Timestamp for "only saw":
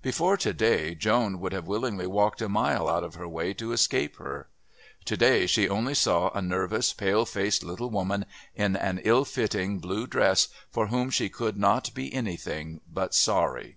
5.68-6.30